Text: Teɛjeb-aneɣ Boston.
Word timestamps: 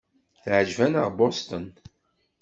Teɛjeb-aneɣ 0.43 1.07
Boston. 1.17 1.65